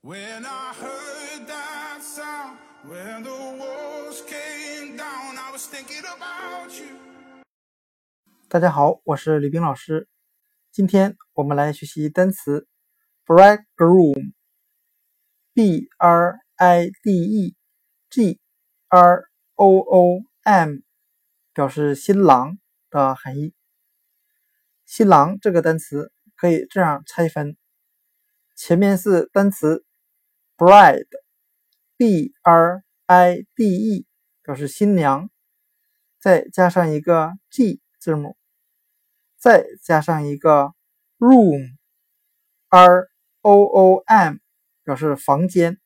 [0.00, 6.94] When I heard that sound, when the walls came down, I was thinking about you.
[8.48, 10.06] 大家好，我是李冰老师。
[10.70, 12.68] 今天我们来学习单词
[13.26, 17.56] bridegroom，b r i d e
[18.08, 18.38] g
[18.86, 19.24] r
[19.56, 20.76] o o m，
[21.52, 22.56] 表示新郎
[22.88, 23.52] 的含义。
[24.86, 27.56] 新郎这个单词可以这样拆分：
[28.54, 29.84] 前面是单词
[30.58, 34.06] bride，b r i d e，
[34.42, 35.30] 表示新娘，
[36.18, 38.36] 再加上一个 g 字母。
[39.38, 40.74] 再加上一个
[41.18, 43.08] room，r
[43.42, 44.38] o o m
[44.82, 45.78] 表示房间。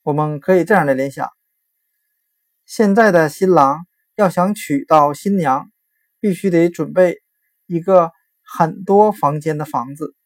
[0.00, 1.30] 我们可以这样来联想：
[2.64, 5.70] 现在的新郎要想娶到新娘，
[6.20, 7.18] 必须得准备
[7.66, 8.12] 一个
[8.42, 10.16] 很多房间的房子，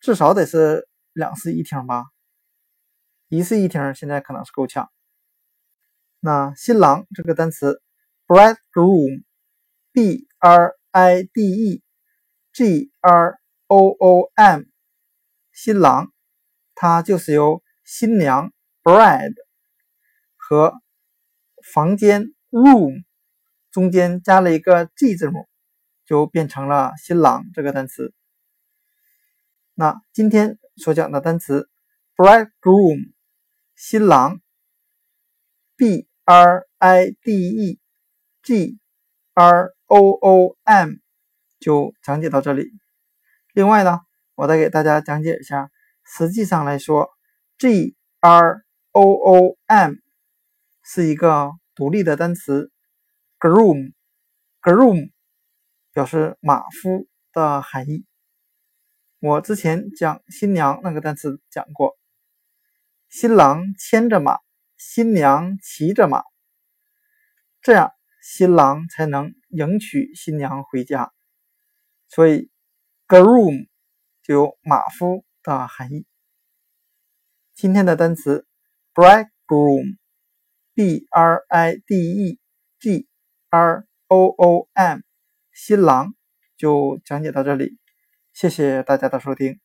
[0.00, 2.04] 至少得是两室一厅吧。
[3.28, 4.90] 一室一厅现在可能是够呛。
[6.20, 7.80] 那新郎这个单词
[8.26, 11.82] bridegroom，b r i d e
[12.52, 14.62] g r o o m，
[15.52, 16.12] 新郎，
[16.74, 19.34] 它就是由新娘 bride
[20.36, 20.74] 和
[21.72, 23.04] 房间 room
[23.70, 25.48] 中间加了一个 g 字母，
[26.06, 28.14] 就变成了新郎这个单词。
[29.74, 31.68] 那今天所讲的单词
[32.16, 33.12] bridegroom，
[33.76, 34.40] 新郎
[35.76, 37.80] ，b r i d e
[38.42, 38.78] g
[39.34, 40.94] r O O M
[41.60, 42.70] 就讲解到这里。
[43.52, 44.00] 另外呢，
[44.34, 45.70] 我再给大家讲解一下。
[46.04, 47.08] 实际上来说
[47.58, 49.94] ，G R O O M
[50.82, 52.70] 是一个独立的单词
[53.38, 55.10] ，groom，groom
[55.92, 58.04] 表示马夫的含义。
[59.26, 61.96] 我之前讲新娘那个单词讲过，
[63.08, 64.40] 新郎牵着马，
[64.76, 66.24] 新娘骑着马，
[67.62, 67.90] 这样。
[68.20, 71.10] 新郎才能迎娶新娘回家，
[72.08, 72.50] 所以
[73.06, 73.66] groom
[74.22, 76.04] 就有马夫的含义。
[77.54, 78.46] 今天的单词
[78.94, 82.38] bridegroom，b r i d e
[82.78, 83.08] g
[83.48, 85.00] r o o m，
[85.52, 86.14] 新郎
[86.58, 87.78] 就讲解到这里，
[88.34, 89.60] 谢谢大家的收听。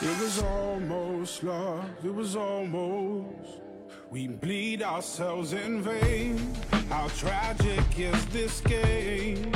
[0.00, 3.60] It was almost love, it was almost.
[4.10, 6.38] We bleed ourselves in vain.
[6.88, 9.52] How tragic is this game?